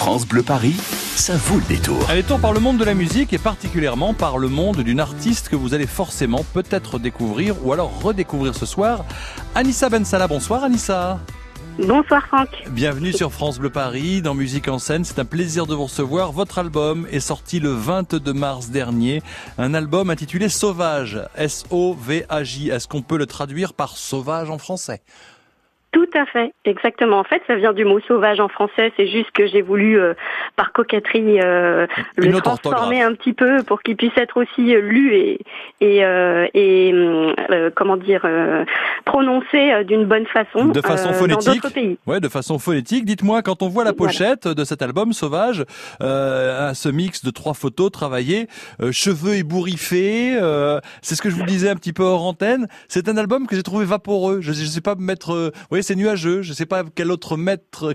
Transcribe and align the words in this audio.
France 0.00 0.26
Bleu 0.26 0.42
Paris, 0.42 0.76
ça 1.14 1.36
vaut 1.36 1.58
le 1.58 1.64
détour. 1.64 1.98
Allez, 2.08 2.22
tour 2.22 2.40
par 2.40 2.54
le 2.54 2.58
monde 2.58 2.78
de 2.78 2.84
la 2.84 2.94
musique 2.94 3.34
et 3.34 3.38
particulièrement 3.38 4.14
par 4.14 4.38
le 4.38 4.48
monde 4.48 4.78
d'une 4.78 4.98
artiste 4.98 5.50
que 5.50 5.56
vous 5.56 5.74
allez 5.74 5.86
forcément 5.86 6.42
peut-être 6.54 6.98
découvrir 6.98 7.54
ou 7.66 7.74
alors 7.74 8.00
redécouvrir 8.00 8.54
ce 8.54 8.64
soir. 8.64 9.04
Anissa 9.54 9.90
Bensala, 9.90 10.26
bonsoir 10.26 10.64
Anissa. 10.64 11.20
Bonsoir 11.78 12.26
Franck. 12.28 12.48
Bienvenue 12.70 13.12
sur 13.12 13.30
France 13.30 13.58
Bleu 13.58 13.68
Paris 13.68 14.22
dans 14.22 14.32
Musique 14.32 14.68
en 14.68 14.78
scène. 14.78 15.04
C'est 15.04 15.18
un 15.18 15.26
plaisir 15.26 15.66
de 15.66 15.74
vous 15.74 15.84
recevoir. 15.84 16.32
Votre 16.32 16.60
album 16.60 17.06
est 17.10 17.20
sorti 17.20 17.60
le 17.60 17.68
22 17.68 18.32
mars 18.32 18.70
dernier. 18.70 19.22
Un 19.58 19.74
album 19.74 20.08
intitulé 20.08 20.48
Sauvage. 20.48 21.20
S-O-V-A-J. 21.36 22.70
Est-ce 22.70 22.88
qu'on 22.88 23.02
peut 23.02 23.18
le 23.18 23.26
traduire 23.26 23.74
par 23.74 23.98
sauvage 23.98 24.48
en 24.48 24.56
français? 24.56 25.02
Tout 25.92 26.08
à 26.14 26.24
fait, 26.24 26.52
exactement. 26.64 27.18
En 27.18 27.24
fait, 27.24 27.42
ça 27.48 27.56
vient 27.56 27.72
du 27.72 27.84
mot 27.84 27.98
sauvage 28.06 28.38
en 28.38 28.48
français. 28.48 28.92
C'est 28.96 29.08
juste 29.08 29.32
que 29.32 29.48
j'ai 29.48 29.60
voulu, 29.60 29.98
euh, 29.98 30.14
par 30.54 30.72
coquetterie, 30.72 31.40
euh, 31.40 31.88
le 32.16 32.40
transformer 32.40 33.02
un 33.02 33.12
petit 33.14 33.32
peu 33.32 33.64
pour 33.64 33.82
qu'il 33.82 33.96
puisse 33.96 34.16
être 34.16 34.40
aussi 34.40 34.74
euh, 34.74 34.80
lu 34.80 35.14
et 35.14 35.40
et, 35.80 36.02
et 36.54 36.94
comment 37.74 37.96
dire 37.96 38.26
prononcé 39.04 39.84
d'une 39.84 40.04
bonne 40.04 40.26
façon. 40.26 40.66
De 40.66 40.80
façon 40.80 41.12
phonétique. 41.12 41.62
Dans 41.62 41.70
pays. 41.70 41.98
Ouais, 42.06 42.20
de 42.20 42.28
façon 42.28 42.58
phonétique. 42.58 43.04
Dites-moi, 43.04 43.42
quand 43.42 43.62
on 43.62 43.68
voit 43.68 43.84
la 43.84 43.92
pochette 43.92 44.46
de 44.46 44.64
cet 44.64 44.82
album 44.82 45.12
Sauvage, 45.12 45.64
ce 46.00 46.88
mix 46.88 47.24
de 47.24 47.30
trois 47.30 47.54
photos 47.54 47.90
travaillées, 47.90 48.46
cheveux 48.92 49.34
ébouriffés, 49.36 50.38
c'est 51.02 51.14
ce 51.14 51.22
que 51.22 51.30
je 51.30 51.34
vous 51.34 51.44
disais 51.44 51.70
un 51.70 51.76
petit 51.76 51.92
peu 51.92 52.02
hors 52.02 52.24
antenne. 52.24 52.68
C'est 52.88 53.08
un 53.08 53.16
album 53.16 53.46
que 53.46 53.56
j'ai 53.56 53.62
trouvé 53.62 53.84
vaporeux. 53.84 54.40
Je, 54.40 54.52
je 54.52 54.64
sais 54.64 54.82
pas 54.82 54.94
mettre 54.94 55.52
c'est 55.82 55.96
nuageux. 55.96 56.42
Je 56.42 56.50
ne 56.50 56.54
sais 56.54 56.66
pas 56.66 56.84
quel 56.94 57.10
autre 57.10 57.38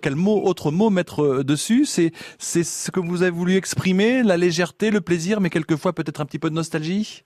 quel 0.01 0.15
mot, 0.15 0.43
autre 0.43 0.71
mot 0.71 0.89
mettre 0.89 1.23
euh, 1.23 1.43
dessus. 1.43 1.85
C'est, 1.85 2.11
c'est 2.39 2.63
ce 2.63 2.91
que 2.91 2.99
vous 2.99 3.21
avez 3.21 3.31
voulu 3.31 3.55
exprimer, 3.55 4.23
la 4.23 4.37
légèreté, 4.37 4.91
le 4.91 5.01
plaisir, 5.01 5.41
mais 5.41 5.49
quelquefois 5.49 5.93
peut-être 5.93 6.21
un 6.21 6.25
petit 6.25 6.39
peu 6.39 6.49
de 6.49 6.55
nostalgie? 6.55 7.23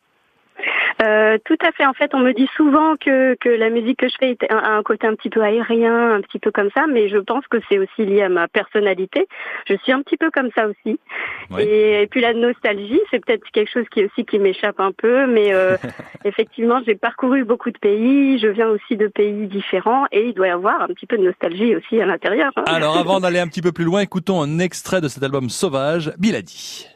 Euh, 1.01 1.37
tout 1.45 1.57
à 1.65 1.71
fait. 1.71 1.85
En 1.85 1.93
fait, 1.93 2.13
on 2.13 2.19
me 2.19 2.33
dit 2.33 2.49
souvent 2.57 2.95
que, 2.97 3.35
que 3.35 3.49
la 3.49 3.69
musique 3.69 3.99
que 3.99 4.09
je 4.09 4.15
fais 4.19 4.37
a 4.49 4.75
un 4.75 4.83
côté 4.83 5.07
un 5.07 5.15
petit 5.15 5.29
peu 5.29 5.41
aérien, 5.41 6.15
un 6.15 6.21
petit 6.21 6.39
peu 6.39 6.51
comme 6.51 6.69
ça, 6.75 6.87
mais 6.87 7.07
je 7.07 7.17
pense 7.17 7.47
que 7.47 7.57
c'est 7.69 7.79
aussi 7.79 8.05
lié 8.05 8.23
à 8.23 8.29
ma 8.29 8.47
personnalité. 8.47 9.27
Je 9.67 9.75
suis 9.83 9.93
un 9.93 10.01
petit 10.01 10.17
peu 10.17 10.29
comme 10.29 10.49
ça 10.55 10.67
aussi. 10.67 10.99
Et, 11.57 12.07
puis 12.11 12.21
la 12.21 12.33
nostalgie, 12.33 12.99
c'est 13.11 13.23
peut-être 13.23 13.43
quelque 13.53 13.71
chose 13.71 13.85
qui 13.91 14.03
aussi 14.03 14.25
qui 14.25 14.39
m'échappe 14.39 14.79
un 14.79 14.91
peu, 14.91 15.25
mais 15.25 15.53
euh, 15.53 15.77
effectivement, 16.25 16.81
j'ai 16.85 16.95
parcouru 16.95 17.45
beaucoup 17.45 17.71
de 17.71 17.77
pays. 17.77 18.37
Je 18.39 18.47
viens 18.47 18.67
aussi 18.67 18.97
de 18.97 19.07
pays 19.07 19.47
différents, 19.47 20.05
et 20.11 20.27
il 20.27 20.33
doit 20.33 20.47
y 20.47 20.51
avoir 20.51 20.81
un 20.81 20.87
petit 20.87 21.05
peu 21.05 21.17
de 21.17 21.23
nostalgie 21.23 21.75
aussi 21.75 22.01
à 22.01 22.05
l'intérieur. 22.05 22.51
Hein. 22.57 22.63
Alors, 22.67 22.97
avant 22.97 23.19
d'aller 23.21 23.39
un 23.39 23.47
petit 23.47 23.61
peu 23.61 23.71
plus 23.71 23.85
loin, 23.85 24.01
écoutons 24.01 24.41
un 24.41 24.59
extrait 24.59 24.99
de 24.99 25.07
cet 25.07 25.23
album 25.23 25.49
Sauvage, 25.49 26.11
Biladi. 26.17 26.87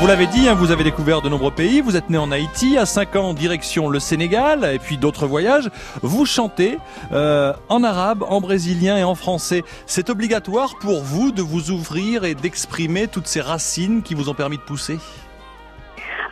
Vous 0.00 0.06
l'avez 0.06 0.26
dit, 0.26 0.46
hein, 0.46 0.54
vous 0.54 0.70
avez 0.70 0.84
découvert 0.84 1.22
de 1.22 1.28
nombreux 1.28 1.50
pays, 1.50 1.80
vous 1.80 1.96
êtes 1.96 2.10
né 2.10 2.18
en 2.18 2.30
Haïti, 2.30 2.76
à 2.76 2.86
5 2.86 3.16
ans 3.16 3.34
direction 3.34 3.88
le 3.88 3.98
Sénégal 3.98 4.70
et 4.72 4.78
puis 4.78 4.98
d'autres 4.98 5.26
voyages. 5.26 5.70
Vous 6.02 6.26
chantez 6.26 6.78
euh, 7.12 7.54
en 7.68 7.82
arabe, 7.82 8.22
en 8.28 8.40
brésilien 8.40 8.98
et 8.98 9.04
en 9.04 9.14
français. 9.14 9.64
C'est 9.86 10.10
obligatoire 10.10 10.78
pour 10.78 11.02
vous 11.02 11.32
de 11.32 11.42
vous 11.42 11.70
ouvrir 11.70 12.24
et 12.24 12.34
d'exprimer 12.34 13.08
toutes 13.08 13.26
ces 13.26 13.40
racines 13.40 14.02
qui 14.02 14.14
vous 14.14 14.28
ont 14.28 14.34
permis 14.34 14.58
de 14.58 14.62
pousser? 14.62 14.98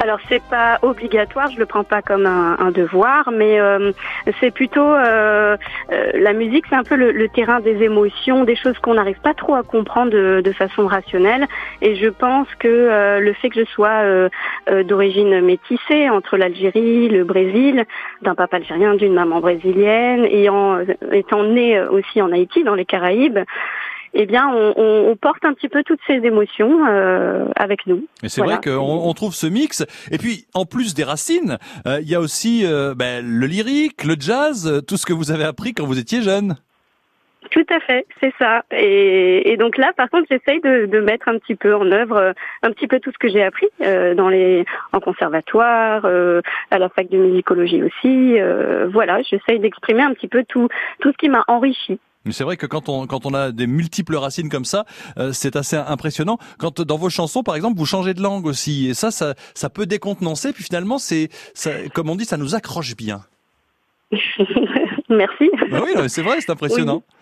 Alors 0.04 0.18
c'est 0.28 0.42
pas 0.50 0.78
obligatoire, 0.82 1.50
je 1.50 1.58
le 1.58 1.64
prends 1.64 1.82
pas 1.82 2.02
comme 2.02 2.26
un, 2.26 2.70
devoir, 2.72 3.30
mais 3.32 3.58
euh, 3.58 3.90
c'est 4.38 4.50
plutôt 4.50 4.92
euh, 4.92 5.56
euh, 5.92 6.10
la 6.12 6.34
musique, 6.34 6.66
c'est 6.68 6.74
un 6.74 6.82
peu 6.82 6.94
le, 6.94 7.26
terrain 7.30 7.60
des 7.60 7.82
émotions, 7.82 8.44
des 8.44 8.54
choses 8.54 8.78
qu'on 8.80 8.94
n'arrive 8.94 9.18
pas 9.20 9.32
trop 9.32 9.54
à 9.54 9.62
comprendre 9.62 10.12
de, 10.12 10.52
façon 10.52 10.86
rationnelle. 10.86 11.46
Et 11.80 11.96
je 11.96 12.08
pense 12.08 12.46
que 12.58 13.18
le 13.18 13.32
fait 13.32 13.48
que 13.48 13.60
je 13.60 13.70
sois 13.70 14.02
d'origine 14.84 15.40
métissée 15.40 16.10
entre 16.10 16.36
l'Algérie, 16.36 17.08
le 17.08 17.24
Brésil, 17.24 17.86
d'un 18.20 18.34
papa 18.34 18.58
algérien, 18.58 18.94
d'une 18.94 19.14
maman 19.14 19.40
brésilienne, 19.40 20.28
en 20.50 20.80
étant 21.12 21.44
née 21.44 21.80
aussi 21.80 22.20
en 22.20 22.30
Haïti, 22.30 22.62
dans 22.62 22.74
les 22.74 22.84
Caraïbes, 22.84 23.40
eh 24.14 24.26
bien, 24.26 24.48
on, 24.48 25.16
porte 25.20 25.44
un 25.44 25.52
petit 25.54 25.68
peu 25.68 25.82
toutes 25.82 26.00
ces 26.06 26.14
émotions 26.14 26.86
euh, 26.86 27.46
avec 27.56 27.86
nous. 27.86 28.06
Mais 28.22 28.28
c'est 28.28 28.42
vrai 28.42 28.58
qu'on 28.62 28.78
on 28.78 29.12
trouve 29.12 29.34
ce 29.34 29.46
mix. 29.46 29.84
Et 30.10 30.18
puis, 30.18 30.46
en 30.54 30.64
plus 30.64 30.94
des 30.94 31.04
racines, 31.04 31.58
euh, 31.86 31.98
il 32.00 32.08
y 32.08 32.14
a 32.14 32.20
aussi 32.20 32.64
euh, 32.64 32.94
ben, 32.94 33.24
le 33.24 33.46
lyrique, 33.46 34.04
le 34.04 34.14
jazz, 34.18 34.82
tout 34.86 34.96
ce 34.96 35.06
que 35.06 35.12
vous 35.12 35.32
avez 35.32 35.44
appris 35.44 35.74
quand 35.74 35.84
vous 35.84 35.98
étiez 35.98 36.22
jeune. 36.22 36.54
Tout 37.50 37.66
à 37.70 37.78
fait, 37.80 38.06
c'est 38.20 38.32
ça. 38.38 38.64
Et, 38.70 39.56
donc 39.58 39.76
là, 39.76 39.92
par 39.96 40.08
contre, 40.08 40.26
j'essaye 40.30 40.60
de, 40.60 41.00
mettre 41.00 41.28
un 41.28 41.38
petit 41.38 41.54
peu 41.54 41.74
en 41.74 41.90
œuvre 41.92 42.32
un 42.62 42.70
petit 42.70 42.86
peu 42.86 43.00
tout 43.00 43.12
ce 43.12 43.18
que 43.18 43.28
j'ai 43.28 43.42
appris 43.44 43.68
dans 43.80 44.28
les 44.28 44.64
en 44.92 45.00
conservatoire, 45.00 46.06
à 46.06 46.78
la 46.78 46.88
fac 46.88 47.08
de 47.10 47.18
musicologie 47.18 47.82
aussi. 47.82 48.38
voilà, 48.90 49.20
j'essaye 49.22 49.60
d'exprimer 49.60 50.02
un 50.02 50.14
petit 50.14 50.26
peu 50.26 50.42
tout 50.48 50.68
tout 51.00 51.12
ce 51.12 51.16
qui 51.18 51.28
m'a 51.28 51.44
enrichi 51.46 52.00
mais 52.24 52.32
c'est 52.32 52.44
vrai 52.44 52.56
que 52.56 52.66
quand 52.66 52.88
on 52.88 53.06
quand 53.06 53.26
on 53.26 53.34
a 53.34 53.52
des 53.52 53.66
multiples 53.66 54.16
racines 54.16 54.48
comme 54.48 54.64
ça, 54.64 54.84
euh, 55.18 55.32
c'est 55.32 55.56
assez 55.56 55.76
impressionnant. 55.76 56.38
Quand 56.58 56.80
dans 56.80 56.96
vos 56.96 57.10
chansons, 57.10 57.42
par 57.42 57.56
exemple, 57.56 57.78
vous 57.78 57.86
changez 57.86 58.14
de 58.14 58.22
langue 58.22 58.46
aussi, 58.46 58.88
et 58.88 58.94
ça, 58.94 59.10
ça, 59.10 59.34
ça 59.54 59.70
peut 59.70 59.86
décontenancer. 59.86 60.52
Puis 60.52 60.64
finalement, 60.64 60.98
c'est, 60.98 61.30
comme 61.94 62.10
on 62.10 62.16
dit, 62.16 62.24
ça 62.24 62.36
nous 62.36 62.54
accroche 62.54 62.96
bien. 62.96 63.22
Merci. 65.08 65.50
Bah 65.70 65.80
oui, 65.84 65.92
c'est 66.08 66.22
vrai, 66.22 66.40
c'est 66.40 66.50
impressionnant. 66.50 67.02
Oui, 67.06 67.14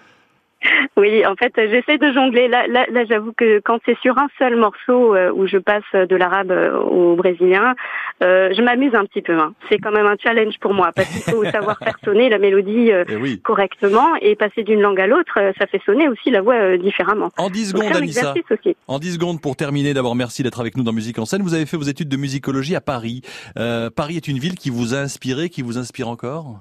en 1.27 1.35
fait, 1.37 1.53
j'essaie 1.57 1.99
de 1.99 2.13
jongler. 2.13 2.49
Là, 2.49 2.67
là, 2.67 2.87
là 2.91 3.05
j'avoue 3.05 3.33
que 3.33 3.61
quand 3.61 3.79
c'est 3.85 3.99
sur 4.01 4.19
un 4.19 4.29
seul 4.39 4.57
morceau 4.57 5.15
euh, 5.15 5.33
où 5.35 5.47
je 5.47 5.59
passe 5.59 5.83
de 5.95 6.17
l'arabe 6.17 6.51
euh, 6.51 6.79
au 6.79 7.17
brésilien, 7.17 7.75
euh, 8.23 8.53
je 8.55 8.63
m'amuse 8.63 8.95
un 8.95 9.05
petit 9.05 9.23
peu. 9.23 9.39
Hein. 9.39 9.55
C'est 9.69 9.79
quand 9.79 9.93
même 9.93 10.07
un 10.07 10.17
challenge 10.23 10.59
pour 10.61 10.75
moi 10.75 10.93
parce 10.95 11.09
qu'il 11.09 11.23
faut 11.23 11.45
savoir 11.45 11.79
faire 11.79 11.97
sonner 12.05 12.29
la 12.29 12.39
mélodie 12.39 12.91
eh 12.91 13.39
correctement 13.39 14.15
et 14.21 14.37
passer 14.37 14.63
d'une 14.63 14.81
langue 14.81 15.01
à 15.01 15.07
l'autre, 15.07 15.39
ça 15.59 15.67
fait 15.67 15.81
sonner 15.85 16.09
aussi 16.09 16.31
la 16.31 16.41
voix 16.41 16.77
différemment. 16.77 17.31
En 17.39 17.51
10 17.51 17.71
secondes, 17.71 17.97
Anissa. 17.97 18.35
En 18.87 18.99
10 18.99 19.15
secondes 19.15 19.41
pour 19.41 19.57
terminer. 19.57 19.95
D'abord, 19.95 20.15
merci 20.15 20.43
d'être 20.43 20.61
avec 20.61 20.77
nous 20.77 20.83
dans 20.83 20.93
Musique 20.93 21.19
en 21.19 21.25
scène. 21.25 21.43
Vous 21.43 21.55
avez 21.55 21.67
fait 21.67 21.77
vos 21.77 21.83
études 21.85 22.09
de 22.09 22.17
musicologie 22.17 22.77
à 22.77 22.81
Paris. 22.81 23.23
Paris 23.55 24.17
est 24.17 24.29
une 24.29 24.39
ville 24.39 24.55
qui 24.55 24.71
vous 24.71 24.95
a 24.95 24.99
inspiré, 24.99 25.49
qui 25.49 25.63
vous 25.63 25.79
inspire 25.79 26.09
encore? 26.09 26.61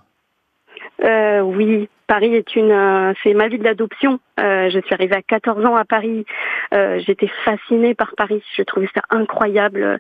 Euh, 1.04 1.42
oui, 1.42 1.90
Paris 2.12 2.36
est 2.36 2.58
une, 2.58 2.74
euh, 2.74 3.14
c'est 3.24 3.34
ma 3.34 3.48
ville 3.48 3.64
d'adoption. 3.64 4.20
Euh, 4.38 4.70
je 4.70 4.80
suis 4.82 4.94
arrivée 4.94 5.16
à 5.16 5.22
14 5.22 5.66
ans 5.66 5.78
à 5.78 5.86
Paris. 5.86 6.26
Euh, 6.74 7.00
j'étais 7.08 7.30
fascinée 7.46 7.96
par 7.96 8.16
Paris. 8.18 8.44
Je 8.58 8.64
trouvais 8.64 8.90
ça 8.94 9.00
incroyable. 9.12 9.98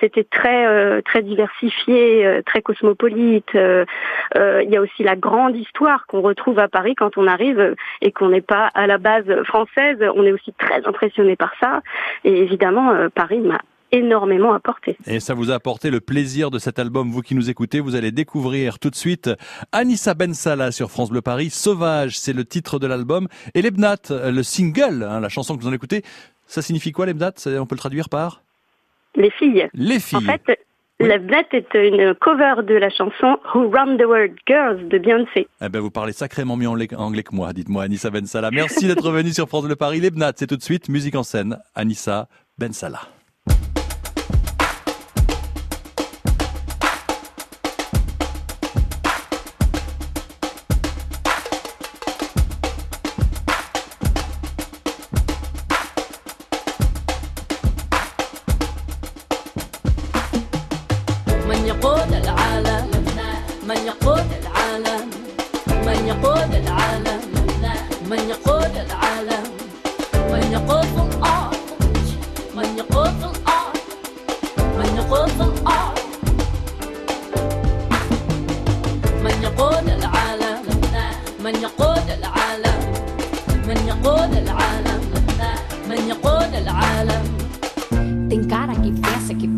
C'était 0.00 0.24
très, 0.24 1.02
très 1.02 1.20
diversifié, 1.20 2.40
très 2.46 2.62
cosmopolite. 2.62 3.50
Il 3.52 4.70
y 4.70 4.76
a 4.76 4.80
aussi 4.80 5.02
la 5.02 5.16
grande 5.16 5.54
histoire 5.54 6.06
qu'on 6.06 6.22
retrouve 6.22 6.58
à 6.58 6.68
Paris 6.68 6.94
quand 6.94 7.18
on 7.18 7.26
arrive 7.26 7.74
et 8.00 8.10
qu'on 8.10 8.30
n'est 8.30 8.40
pas 8.40 8.70
à 8.72 8.86
la 8.86 8.96
base 8.96 9.42
française. 9.44 9.98
On 10.14 10.24
est 10.24 10.32
aussi 10.32 10.54
très 10.54 10.86
impressionné 10.86 11.36
par 11.36 11.52
ça. 11.60 11.82
Et 12.24 12.38
évidemment, 12.38 13.08
Paris 13.14 13.40
m'a 13.40 13.58
énormément 13.92 14.52
apporté. 14.52 14.96
Et 15.06 15.20
ça 15.20 15.34
vous 15.34 15.50
a 15.50 15.54
apporté 15.54 15.90
le 15.90 16.00
plaisir 16.00 16.50
de 16.50 16.58
cet 16.58 16.78
album, 16.78 17.10
vous 17.10 17.22
qui 17.22 17.34
nous 17.34 17.50
écoutez, 17.50 17.80
vous 17.80 17.94
allez 17.94 18.12
découvrir 18.12 18.78
tout 18.78 18.90
de 18.90 18.96
suite 18.96 19.30
Anissa 19.72 20.14
Ben 20.14 20.34
Salah 20.34 20.72
sur 20.72 20.90
France 20.90 21.10
Bleu 21.10 21.22
Paris. 21.22 21.50
Sauvage, 21.50 22.18
c'est 22.18 22.32
le 22.32 22.44
titre 22.44 22.78
de 22.78 22.86
l'album. 22.86 23.28
Et 23.54 23.62
Lebnat, 23.62 23.96
le 24.10 24.42
single, 24.42 25.02
hein, 25.02 25.20
la 25.20 25.28
chanson 25.28 25.56
que 25.56 25.62
vous 25.62 25.68
en 25.68 25.72
écoutez, 25.72 26.02
ça 26.46 26.62
signifie 26.62 26.92
quoi 26.92 27.06
Lebnat? 27.06 27.32
On 27.46 27.66
peut 27.66 27.74
le 27.74 27.80
traduire 27.80 28.08
par? 28.08 28.42
Les 29.16 29.30
filles. 29.30 29.68
Les 29.74 30.00
filles. 30.00 30.18
En 30.18 30.32
fait, 30.32 30.60
Lebnat 31.00 31.44
est 31.52 31.74
une 31.74 32.14
cover 32.14 32.62
de 32.62 32.74
la 32.74 32.90
chanson 32.90 33.38
Who 33.54 33.70
Run 33.70 33.96
the 33.96 34.04
World 34.04 34.36
Girls 34.46 34.88
de 34.88 34.98
Beyoncé. 34.98 35.48
Eh 35.62 35.68
ben, 35.68 35.80
vous 35.80 35.90
parlez 35.90 36.12
sacrément 36.12 36.56
mieux 36.56 36.68
anglais, 36.68 36.86
que 36.88 37.34
moi, 37.34 37.52
dites-moi 37.52 37.84
Anissa 37.84 38.10
Ben 38.10 38.26
Salah. 38.26 38.50
Merci 38.52 38.86
d'être 38.86 39.10
venu 39.10 39.32
sur 39.32 39.48
France 39.48 39.64
Bleu 39.64 39.76
Paris. 39.76 40.00
Lebnat, 40.00 40.32
c'est 40.36 40.46
tout 40.46 40.56
de 40.56 40.62
suite 40.62 40.88
musique 40.88 41.14
en 41.14 41.22
scène. 41.22 41.58
Anissa 41.74 42.28
Ben 42.58 42.72
Salah. 42.72 43.08
من 63.70 63.86
يقود 63.86 64.26
العالم 64.42 65.10
من 65.86 66.06
يقود 66.08 66.54
العالم 66.54 67.20
من 68.10 68.18
يقود 68.30 68.76
العالم 68.76 69.44
من 70.32 70.52
يقود 70.52 70.94
الأرض 70.96 71.24
آه، 71.24 71.50
من 72.56 72.78
يقود 72.78 73.22
الأرض 73.22 73.36
آه، 73.48 73.72
من 74.78 74.96
يقود 74.96 75.40
الأرض 75.40 75.66
آه، 75.66 75.94
من 79.22 79.42
يقود 79.42 79.88
العالم 79.88 80.62
من 81.44 81.54
يقود 81.62 82.10
العالم 82.18 82.80
من 83.66 83.88
يقود 83.88 84.32
العالم. 84.36 84.69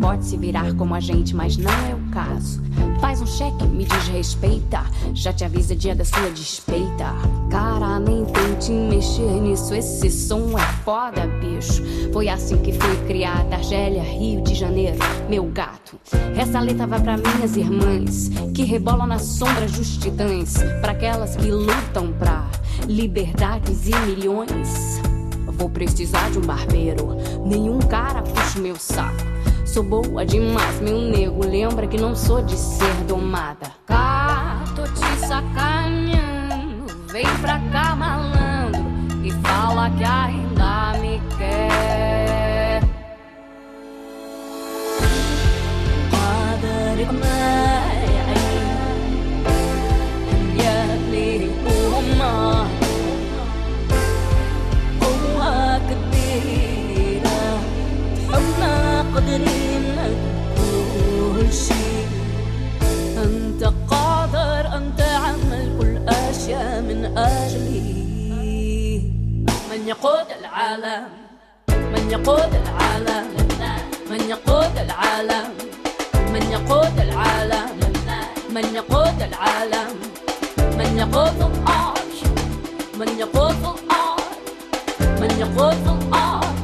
Pode 0.03 0.25
se 0.25 0.35
virar 0.35 0.75
como 0.75 0.93
a 0.93 0.99
gente, 0.99 1.33
mas 1.33 1.55
não 1.55 1.71
é 1.71 1.95
o 1.95 2.11
caso. 2.11 2.61
Faz 2.99 3.21
um 3.21 3.25
cheque, 3.25 3.65
me 3.65 3.85
desrespeita. 3.85 4.83
Já 5.13 5.31
te 5.31 5.45
avisa 5.45 5.73
dia 5.73 5.95
da 5.95 6.03
sua 6.03 6.29
despeita. 6.29 7.05
Cara, 7.49 8.01
nem 8.01 8.25
tente 8.25 8.73
mexer 8.73 9.39
nisso. 9.39 9.73
Esse 9.73 10.11
som 10.11 10.59
é 10.59 10.73
foda, 10.83 11.25
bicho. 11.39 11.81
Foi 12.11 12.27
assim 12.27 12.57
que 12.57 12.73
fui 12.73 12.97
criada. 13.07 13.55
Argélia, 13.55 14.03
Rio 14.03 14.41
de 14.41 14.53
Janeiro, 14.53 14.97
meu 15.29 15.45
gato. 15.45 15.97
Essa 16.35 16.59
letra 16.59 16.85
vai 16.85 16.99
para 16.99 17.15
minhas 17.15 17.55
irmãs 17.55 18.29
que 18.53 18.65
rebolam 18.65 19.07
na 19.07 19.19
sombra 19.19 19.67
dos 19.67 19.95
titãs. 19.95 20.55
Pra 20.81 20.91
aquelas 20.91 21.37
que 21.37 21.49
lutam 21.49 22.11
pra 22.19 22.45
liberdades 22.89 23.87
e 23.87 23.95
milhões. 24.05 25.01
Vou 25.47 25.69
precisar 25.69 26.29
de 26.29 26.39
um 26.39 26.41
barbeiro. 26.41 27.15
Nenhum 27.45 27.79
cara 27.79 28.21
puxa 28.21 28.59
meu 28.59 28.75
saco. 28.75 29.31
Sou 29.73 29.81
boa 29.81 30.23
demais, 30.23 30.79
meu 30.81 31.01
nego. 31.01 31.43
Lembra 31.43 31.87
que 31.87 31.97
não 31.97 32.15
sou 32.15 32.43
de 32.43 32.55
ser 32.55 32.93
domada. 33.07 33.71
Cá, 33.87 34.63
tô 34.75 34.83
te 34.83 35.25
sacaneando. 35.25 36.85
Vem 37.11 37.25
pra 37.41 37.59
cá, 37.71 37.95
malandro. 37.95 38.85
E 39.23 39.31
fala 39.31 39.89
que 39.89 40.03
ainda 40.03 40.42
العالم 70.62 71.08
من 71.66 72.10
يقود 72.10 72.52
العالم 72.62 73.26
من 74.10 74.20
يقود 74.28 74.78
العالم 74.78 75.48
من 76.32 76.42
يقود 76.52 76.98
العالم 77.00 77.68
من 78.54 78.64
يقود 78.74 79.22
العالم 79.22 79.90
من 80.78 80.98
يقود 80.98 81.40
الأرض 81.40 82.12
من 82.98 83.08
يقود 83.18 83.62
الأرض 83.64 84.22
من 85.20 85.30
يقود 85.38 85.86
الأرض 85.86 86.58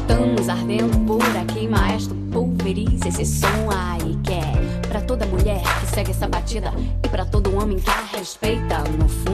Estamos 0.00 0.48
ardendo 0.48 0.98
por 1.06 1.22
aqui, 1.36 1.66
maestro, 1.66 2.14
pulverize 2.30 3.08
esse 3.08 3.24
som 3.24 3.70
aí 3.70 4.18
que 4.22 4.32
é 4.32 4.88
pra 4.88 5.00
toda 5.00 5.24
mulher 5.26 5.62
que 5.80 5.86
segue 5.94 6.10
essa 6.10 6.28
batida 6.28 6.72
e 7.04 7.08
pra 7.08 7.24
todo 7.24 7.56
homem 7.56 7.78
que 7.78 7.90
a 7.90 8.18
respeita. 8.18 8.78
No 8.98 9.08
fundo, 9.08 9.30
sei 9.30 9.30
que 9.30 9.33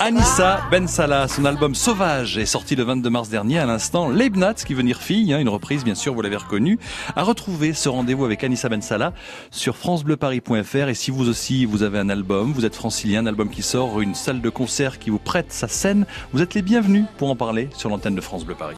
Anissa 0.00 0.60
Ben 0.72 0.88
Salah, 0.88 1.28
son 1.28 1.44
album 1.44 1.76
Sauvage 1.76 2.36
est 2.36 2.46
sorti 2.46 2.74
le 2.74 2.82
22 2.82 3.10
mars 3.10 3.28
dernier. 3.28 3.60
À 3.60 3.66
l'instant, 3.66 4.08
Leibnatz, 4.08 4.64
qui 4.64 4.74
veut 4.74 4.82
dire 4.82 5.00
fille, 5.00 5.32
hein, 5.32 5.38
une 5.38 5.48
reprise 5.48 5.84
bien 5.84 5.94
sûr, 5.94 6.14
vous 6.14 6.22
l'avez 6.22 6.36
reconnu, 6.36 6.80
a 7.14 7.22
retrouvé 7.22 7.74
ce 7.74 7.88
rendez-vous 7.88 8.24
avec 8.24 8.42
Anissa 8.42 8.68
Ben 8.68 8.82
Salah 8.82 9.12
sur 9.52 9.76
francebleuparis.fr. 9.76 10.88
Et 10.88 10.94
si 10.94 11.12
vous 11.12 11.28
aussi 11.28 11.64
vous 11.64 11.84
avez 11.84 12.00
un 12.00 12.08
album, 12.08 12.52
vous 12.52 12.64
êtes 12.64 12.74
francilien, 12.74 13.22
un 13.22 13.26
album 13.26 13.50
qui 13.50 13.62
sort, 13.62 14.00
une 14.00 14.16
salle 14.16 14.40
de 14.40 14.50
concert 14.50 14.98
qui 14.98 15.10
vous 15.10 15.20
prête 15.20 15.52
sa 15.52 15.68
scène, 15.68 16.06
vous 16.32 16.42
êtes 16.42 16.54
les 16.54 16.62
bienvenus 16.62 17.04
pour 17.18 17.30
en 17.30 17.36
parler 17.36 17.68
sur 17.76 17.88
l'antenne 17.88 18.16
de 18.16 18.20
France 18.20 18.44
Bleu 18.44 18.56
Paris. 18.56 18.66